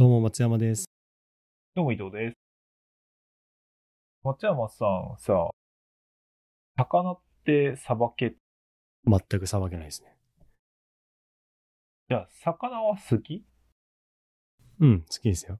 [0.00, 0.84] どうも松山です。
[1.74, 2.36] どうも伊藤です。
[4.22, 5.50] 松山さんさ、
[6.76, 8.36] 魚ってさばけ、
[9.04, 10.14] 全くさばけないですね。
[12.08, 13.44] じゃあ魚は好き？
[14.78, 15.58] うん、好きですよ。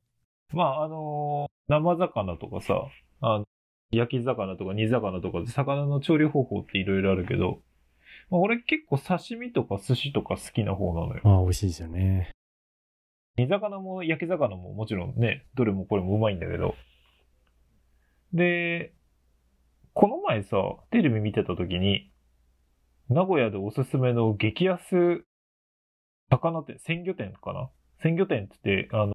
[0.52, 2.84] まあ、あのー生魚とかさ、
[3.20, 3.45] あの
[3.91, 7.62] 焼き魚とか煮魚とかで魚の調理方法っていろいろあるけど、
[8.30, 11.23] まあ、俺結構刺身とか寿司とか好きな方なのよ。
[11.25, 12.30] ああ、美味しいですよね。
[13.39, 16.74] 煮魚も焼き魚ももちろんね、どれもこれもうまいんだけど。
[18.33, 18.92] で、
[19.95, 20.56] この前さ、
[20.91, 22.10] テレビ見てた時に、
[23.09, 25.24] 名古屋でおすすめの激安
[26.30, 27.70] 魚店、鮮魚店かな？
[28.02, 29.12] 鮮魚店って言って、あの、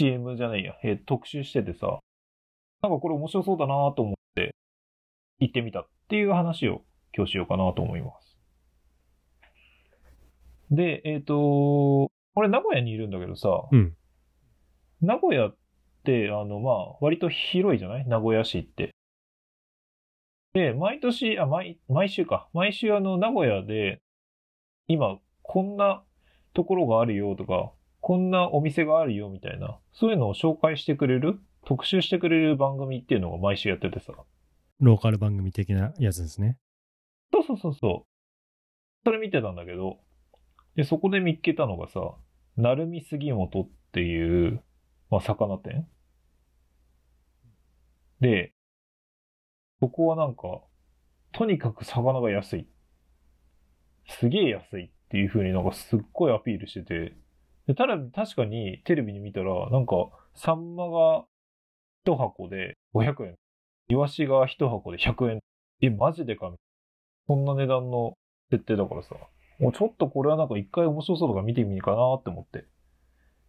[0.00, 2.00] CM じゃないや、えー特集しててさ、
[2.82, 4.54] なんかこれ面白そうだなと思って、
[5.38, 6.82] 行ってみたっていう話を
[7.14, 8.38] 今日しようかなと思います。
[10.70, 13.96] で、えっ、と、俺名古屋にいるんだけどさ、うん。
[15.00, 15.56] 名古屋っ
[16.04, 18.06] て、あの、まあ、割と広いじゃない？
[18.06, 18.90] 名古屋市って。
[20.52, 22.48] で、毎年、あ、毎、毎週か。
[22.52, 24.00] 毎週あの、名古屋で、
[24.88, 26.02] 今、こんな
[26.54, 31.40] ところがあるよとか、こんなお店があるよみたいな、そういうのを紹介してくれる？
[31.66, 34.12] 特集してくれる番組っていうのが毎週やっててさ。
[34.80, 36.56] ローカル番組的なやつですね。
[37.32, 39.04] そうそうそうそう。
[39.04, 39.98] それ見てたんだけど、
[40.74, 42.00] で、そこで見っけたのがさ、
[42.60, 44.62] 鳴海杉本っていう、
[45.10, 45.86] まあ、魚店？
[48.20, 48.52] で、
[49.80, 50.60] そこはなんか、
[51.32, 52.68] とにかく魚が安い。
[54.08, 61.24] すげえ安いっていう風になんかすっごいアピールしてて、ただ確かにテレビに見たら、なんか、サンマが
[62.04, 63.36] 一箱で500円。
[63.88, 65.40] イワシが一箱で100円。
[65.80, 66.52] え、マジでか
[67.26, 68.14] そんな値段の
[68.50, 69.14] 設定だからさ、
[69.60, 72.66] もうちょっとこれはなんか一回面白そうとか見てみるかなって思って、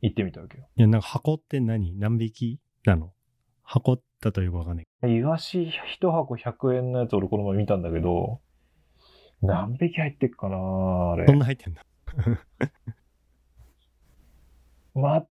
[0.01, 0.67] 行ってみたわけよ。
[0.75, 1.97] いや、なんか箱って何？
[1.97, 3.13] 何匹なの？
[3.63, 4.85] 箱だとよくわかんない。
[5.03, 8.41] イワシ一箱100円のやつ俺この前見たんだけど、
[9.41, 10.57] 何匹入ってっかな
[11.13, 11.33] あれそ。
[11.33, 11.81] んな入ってんだ？
[14.93, 15.27] まあ、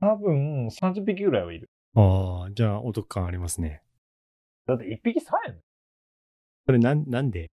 [0.00, 1.68] 多分30匹ぐらいはいる。
[1.94, 3.82] ああ、じゃあお得感ありますね。
[4.66, 5.60] だって1匹3円
[6.64, 7.50] それなん、なんで？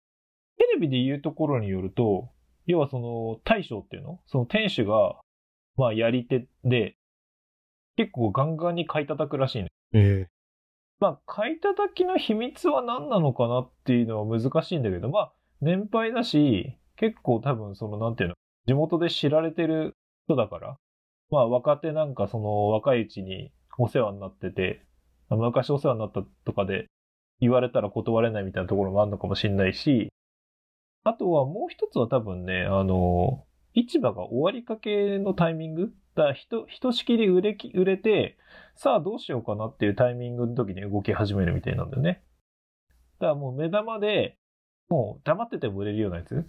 [0.59, 2.31] テレビで言うところによると、
[2.67, 4.21] 要はその大将っていうの？
[4.27, 5.17] その店主が、
[5.77, 6.97] まあやり手で、
[7.97, 9.69] 結構ガンガンに買い叩くらしいね。
[9.93, 10.27] え
[10.99, 18.35] まあ、買い叩きの秘密は何なのかなっていうのは難しいんだけど、まあ、年配だし、結構多分その、なんていうの、
[18.67, 19.95] 地元で知られてる
[20.27, 20.79] 人だから、
[21.31, 24.87] まあ、若手なんかその、若いうちにお世話になってて、
[25.29, 26.87] 昔お世話になったとかで
[27.41, 30.09] 言われたら断れないみたいなところもあるのかもしれないし、
[31.09, 33.45] あとはもう一つは多分ね、あの、
[33.75, 38.37] 市場が終わりかけのタイミングだからひと、ひとしきり売れき、売れて、
[38.75, 42.25] さあどうしようかなっていうタイミングの時に動き始めるみたいなんだよね。
[43.21, 44.37] だからもう目玉で、
[44.89, 46.45] もう黙ってても売れるようなやつ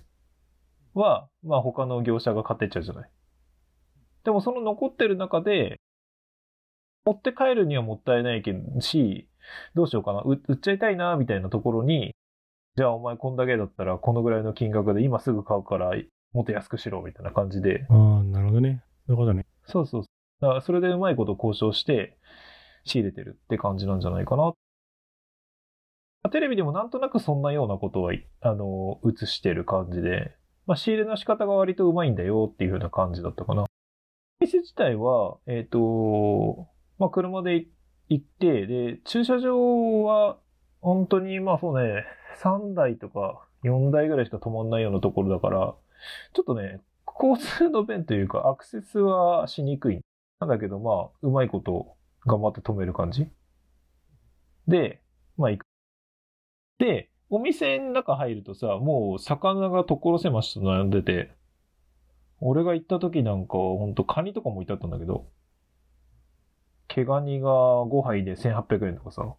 [0.96, 3.12] は、まあ他の業者が買ってっちゃうじゃない。
[4.24, 5.80] でもその残ってる中で、
[7.06, 9.30] 持って帰るにはもったいないけどし、
[9.76, 12.16] どうしようかな、売っちゃいたいな、みたいなところに、
[12.78, 15.92] じゃあお前こんだけだったらこのぐらいの金額で今すぐ買うから
[16.32, 18.84] もっと安くしろ、みたいな感じで、えああ、なるほどね。
[19.08, 19.48] そういうことね。
[19.66, 20.04] そうそう。
[20.42, 22.16] だからそれでうまいこと交渉して
[22.86, 24.54] 仕入れてるって感じなんじゃないかな。
[26.30, 30.36] テレビでもなんとなくそんなようなことは、あの、映してる感じで、
[30.68, 33.66] まあ、仕入れの仕方が割とうまいんだよっていう風な感じだったかな。
[34.40, 36.68] 店自体は、えっ、と、
[37.00, 37.66] まあ、車で
[38.10, 40.38] 行って、で、駐車場は、
[40.82, 42.04] 本当に、まあそうね、
[42.42, 45.76] 3台とか4台ぐらいしか止まんないようなところだから、
[46.34, 46.82] ちょっとね、
[47.20, 50.02] 交通の便というか、アクセスはしにくい。
[50.40, 51.96] なんだけど、まあ、うまいこと
[52.28, 53.28] 頑張って止める感じ。
[54.68, 55.02] で、
[55.38, 55.66] まあ行く。
[56.78, 61.32] で、お店の中入るとさ、もう魚が所狭しと並んでて、
[62.40, 65.28] 俺が行った時なんかはほんとカニとかも置いてあったんだけど、
[66.88, 69.36] 毛ガニが5杯で1800円とかさ、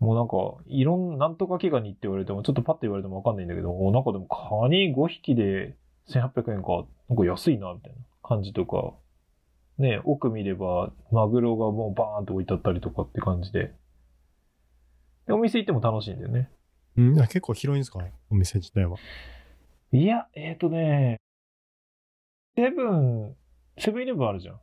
[0.00, 5.76] もうなんか、いろん、なんとか毛ガニって言われても、ちょっとパッと言われてもわかんないんだけど、おなんかでもカニ5匹で
[6.08, 8.94] 1800円か、なんか安いな、みたいな感じとか、
[9.76, 13.74] ね、奥見れば、マグロがもうバーンと置いてあったりとかって感じで。
[15.26, 16.50] で、お店行っても楽しいんだよね。
[16.96, 18.00] うん、あ結構広いんですか
[18.30, 18.96] お店自体は。
[19.92, 21.18] いや、えっ、ー、とね、
[22.56, 23.36] セブン、
[23.78, 24.60] セブンイレブンあるじゃん。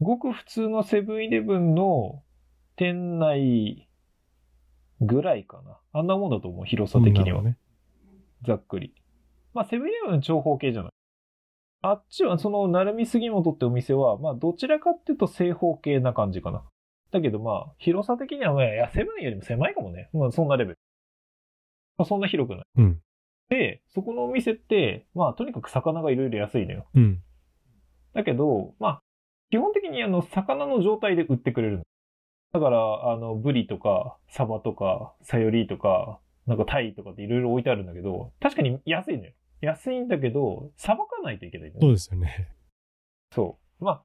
[0.00, 2.22] ごく普通のセブンイレブンの
[2.76, 3.87] 店内
[5.00, 5.78] ぐらいかな。
[5.92, 7.42] あんなもんだと思う、広さ的には。
[7.42, 7.56] ね。
[8.44, 8.94] ざっくり。
[9.54, 10.92] まあ、セブンイレブン長方形じゃない。
[11.82, 16.64] あっちは、その、成海杉本ってお店は、まあ、どちらかっていうと正方形な感じかな。
[17.10, 20.10] だけどまあ、広さ的には、いや、セブンよりも狭いかもね。
[20.12, 20.78] まあ、そんなレベル。
[21.96, 22.64] まあ、そんな広くない。
[22.76, 23.00] うん。
[23.48, 26.86] で、そこのお店って、まあ、とにかく魚がいろいろ安いのよ。
[26.94, 27.22] うん。
[28.12, 29.02] だけど、まあ、
[29.50, 31.84] 基本的にあの、魚の状態で売ってくれるの。
[32.52, 39.32] だから、あの、ブリとか、サバとか、サヨリとか、なんかタイとかっていろいろ置いてあるんだけど、確かに安いのよ。
[39.60, 42.48] 安いんだけど、さばかないといけないのよそうですよね。
[43.34, 43.84] そう。
[43.84, 44.02] まあ、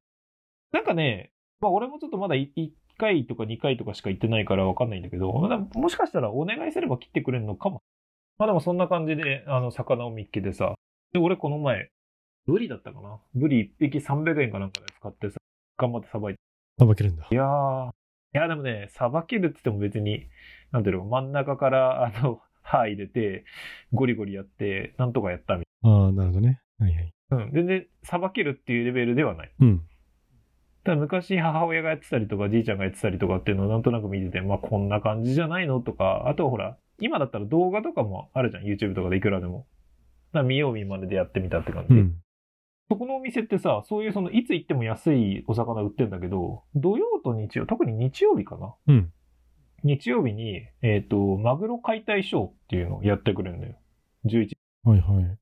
[0.74, 1.32] なんかね、
[1.62, 7.82] まあ俺もちょっとまだ1回とか2回とかしか行ってないからわかんないんだけど、まあもしかしたらお願いすれば切ってくれるのかも。
[8.38, 10.74] まあでもそんな感じで、あの、魚を見っけてさ。
[11.14, 11.90] で、俺この前、
[12.46, 15.38] ブリだったかなブリ1匹300円かなんかで使ってさ、
[15.78, 16.40] 頑張ってさばいて。
[16.80, 17.28] さばけるんだ。
[17.32, 17.94] いやー、い
[18.34, 20.28] やでもね、さばけるって言っても別に、
[20.72, 23.46] なんていうの、真ん中から、あの、 歯入れて、
[23.94, 26.62] ゴリゴリやって、なんとかやったみああ、なるほどね。
[26.80, 27.14] はいはい。
[27.30, 27.46] たいな。
[27.46, 27.52] うん。
[27.52, 29.52] 全然、さばけるっていうレベルではない。
[29.60, 29.82] うん。
[30.84, 39.66] ただ昔母親がやってたりとかじいちゃんがやってたりとかっていうのをなんとなく見てて、まあこんな感じじゃないのとか、あとはほら、今だったら動画とかもあるじゃん、YouTube とかでいくらでも。
[40.44, 41.96] 見よう見まねでやってみたって感じ。
[41.96, 42.23] うん。
[42.90, 48.76] そこのお店ってさ、そういうその、いつ行っても安いお魚売ってんだけど、土曜と日曜、特に日曜日かな？
[48.88, 49.12] うん。
[49.84, 53.76] 日曜日に、えっ、と、マグロ解体ショーっていうのをやってくれるんだよ。
[54.26, 54.52] 11
[54.84, 55.38] はいはい。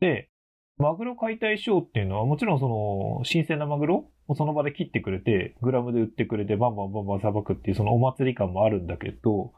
[0.00, 0.30] で、
[0.76, 4.10] マグロ解体ショーっていうのはもちろんその、新鮮なマグロ？
[4.28, 9.54] をその場で切ってくれて、グラムで売ってくれて、バンバンバンバンさばくっていうそのお祭り感もあるんだけど、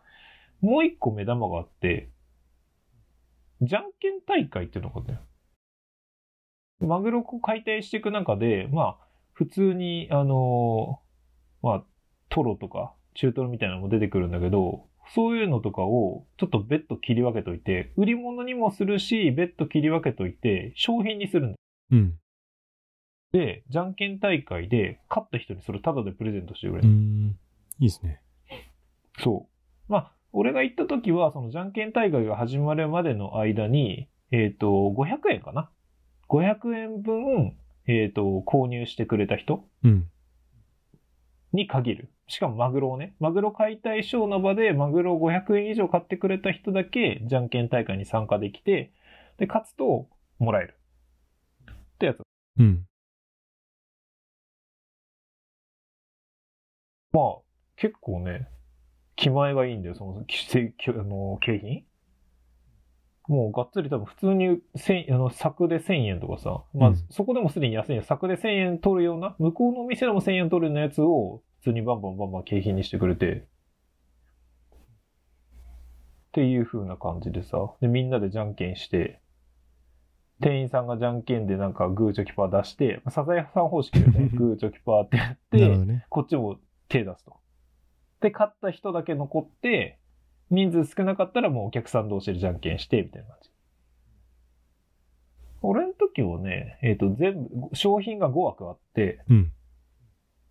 [0.60, 2.10] もう一個目玉があって、
[3.62, 5.18] じゃんけん大会っていうのがあったよ。
[6.80, 8.96] マグロを解体していく中で、まあ、
[9.32, 11.00] 普通に、あの
[11.62, 11.84] まあ、
[12.28, 21.56] トロとか、中トロみたいなのも出てくるんだけど、そういうのとかを、ちょっと別途切り分けといて、売り物にもするし、別途切り分けといて、商品にするんだ。
[21.92, 22.18] うん。
[23.32, 26.88] で、じゃんけん大会で、勝った人にそれタダでプレゼントしてくれる。
[26.88, 27.38] うーん。
[27.80, 28.20] いいですね。
[29.18, 29.48] そ
[29.88, 29.92] う。
[29.92, 35.70] まあ、俺が行った時は、そのじゃんけん大会が始まるまでの間に、えっ、と、500円かな
[36.30, 37.56] ?500 円分、
[37.86, 40.08] えっ、と、購入してくれた人うん。
[41.52, 42.12] に限る。
[42.28, 48.92] しかもマグロをね、マグロ解体ショーの場でマグロを500円以上買ってくれた人だけ、じゃんけん大会に参加できて、
[49.38, 50.78] で、勝つと、もらえる。
[51.70, 52.20] ってやつ。
[52.58, 52.86] うん。
[57.12, 57.24] まあ、
[57.76, 58.48] 結構ね、
[59.16, 61.84] 気前がいいんだよ、その、きせきあの、景品
[63.30, 68.02] もうがっつり多分普通に千あの、柵で1000円とかさ、まあ、うんそこでもすでに安いよ。
[68.02, 73.44] 柵で1000円取るような、向こうのお店でも1000円取るようなやつを、普通にバンバンバンバン景品にしてくれて、っ
[76.32, 79.20] ていう風な感じでさ、で、みんなでじゃんけんして、
[80.40, 86.04] 店員さんがじゃんけんでなんかグーチョキパー出して、サザエさん方式でね、 グーチョキパーってやって、ね。
[86.08, 86.56] こっちも
[86.88, 87.36] 手出すと。
[88.20, 89.99] で、勝った人だけ残って、
[90.50, 93.50] 人数少なかったらもうお客さん同士でじゃんけんして、みたいな感じ。
[95.62, 99.52] 俺の時はね、えっ、と、全部、商品が5枠あって、うん。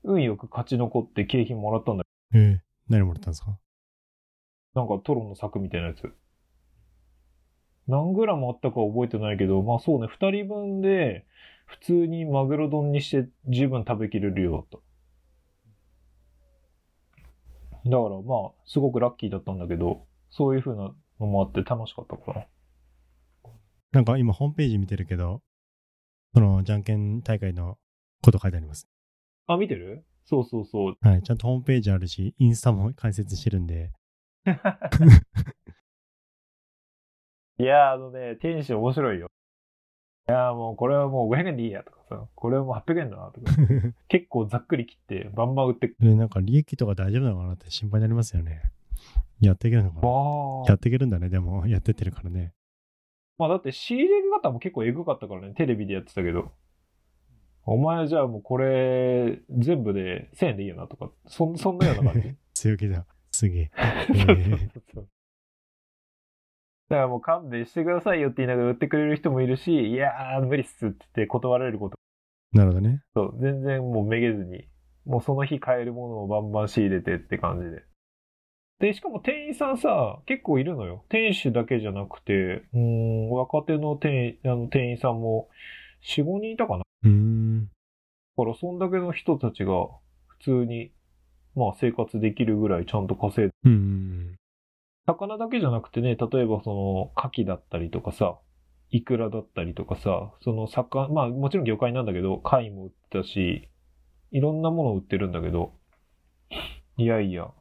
[0.04, 2.04] 運よく勝ち残って景品もらったんだ
[2.34, 3.58] えー、何もらったんですか？
[4.76, 6.14] なんかトロの柵みたいなやつ。
[7.88, 11.26] 何グラムあったか覚えてないけど、まあそうね、2人分で、
[11.66, 14.89] 普通にマグロ丼にして十分食べきれるようだった。
[17.86, 22.46] だからまあ、すごくラッキーだったんだけど、そういう風なのもあって楽しかったかな。
[23.92, 25.42] なんか今ホームページ見てるけど、
[26.34, 27.78] その、じゃんけん大会の
[28.22, 28.88] こと書いてあります。
[29.48, 30.06] あ、見てる？
[30.26, 30.98] そうそうそう。
[31.02, 31.24] はい。
[31.24, 33.92] ちゃんとホームページあるし、インスタも解説してるんで、
[37.58, 39.28] いやー、あのね、店主面白いよ。
[40.30, 43.52] いやーもうこれはもう500円でいいやとかさ、これはもう800円だなとか、
[44.10, 48.62] 結構ざっくり切ってバンバン売ってくで、なんか利益とか大丈夫なのかなって心配になりますよね。
[49.42, 52.54] やっていけるのかなわやっていけるんだね、でも、 やってってるからね。
[53.40, 56.52] まあだって仕入れ方も結構エグかったからね、テレビでやってたけど。
[57.66, 62.36] お前じゃあもうこれ全部で1000円でいいよなとか、そんそんなような感じ？
[62.54, 63.06] 強気だ。
[63.32, 63.72] すげえ。
[64.08, 64.32] そうそ
[64.80, 65.08] うそう
[66.90, 71.98] だからもう勘弁してくださいよって言いながら売ってくれる人もいるし、いやー無理っすって言って断られること。
[72.52, 73.04] なるほどね。
[73.14, 74.68] そう、全然もうめげずに、
[75.06, 77.84] もうその日買えるものをバンバン仕入れてって感じで。
[78.80, 81.06] で、しかも店員さんさ、結構いるのよ。
[81.10, 82.34] 店主だけじゃなくて、
[82.74, 85.50] うーん、若手の店あの店員さんも
[86.18, 86.84] 4、5人いたかな？
[87.04, 87.66] うーん。
[87.66, 87.70] だ
[88.46, 89.74] から、そんだけの人たちが
[90.28, 90.92] 普通に、
[91.56, 94.36] まあ生活できるぐらいちゃんと稼いで、うん。
[95.14, 98.38] 魚だけじゃなくてね、例えばその、牡蠣だったりとかさ、
[98.92, 103.70] イクラだったりとかさ、その魚、まあもちろん魚介なんだけど、貝も売ってたし、
[104.32, 105.74] いろんなものを売ってるんだけど、
[106.98, 107.52] いやいや、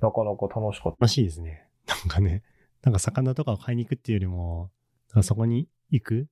[0.00, 1.00] なかなか楽しかった。
[1.00, 1.66] 楽しいですね。
[1.86, 2.42] なんかね、
[2.82, 4.70] なんか魚とかを買いに行くっていうよりも、
[5.22, 6.26] そこに行くっ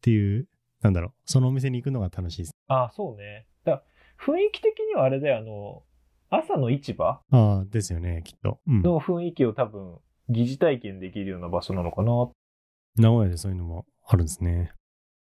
[0.00, 0.48] ていう、
[0.80, 2.52] なんだろう、そのお店に行くのが楽しいです。
[2.68, 3.46] あ、そうね。
[3.64, 3.82] だ
[4.18, 5.82] 雰囲気的にはあれだよ、あの、
[6.30, 7.22] 朝の市場？
[7.30, 8.60] ああ、ですよね、きっと。
[8.66, 8.82] うん。
[8.82, 12.30] の雰囲気を多分、疑似体験できるような場所なのかな。
[12.96, 14.72] 名古屋でそういうのもあるんですね。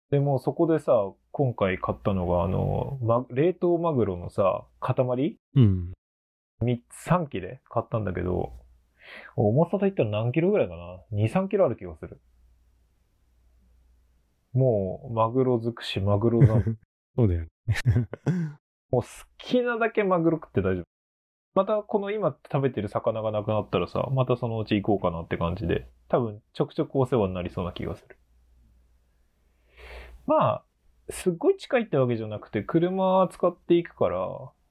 [0.09, 5.37] でもそこでさ、今回買ったのが、あの、ま、冷凍マグロのさ、塊？
[5.55, 5.93] うん。
[6.61, 8.53] 3つ、3切れ買ったんだけど、
[9.35, 12.19] 重さで言ったら何キロぐらいかな ?2、3キロある気がする。
[14.53, 16.47] もう、マグロ尽くし、マグロだ。
[17.15, 17.49] そうだよね。
[18.91, 20.96] もう好きなだけマグロ食って大丈夫。
[21.57, 28.15] またこの今食べてる魚がなくなったらさ、またそのうち行こうかなって感じで、多分ちょくちょくお世話になりそうな気がする。
[30.27, 30.63] まあ、
[31.09, 34.19] すっごい近いってわけじゃなくて、車使っていくから、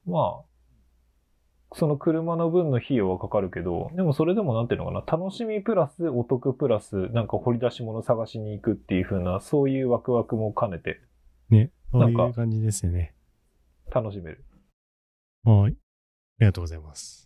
[0.07, 11.00] まあ、その車の分の費用はかかるけど、でもそれでもなんていうのかな、楽しみプラスお得プラス、なんか掘り出し物探しに行くっていう風な、そういうワクワクも兼ねて
[11.50, 11.73] ね。
[11.90, 13.12] そういなんかう感じですよね。
[13.93, 14.45] 楽しめる。
[15.43, 15.76] はい。
[16.38, 17.25] ありがとうございます。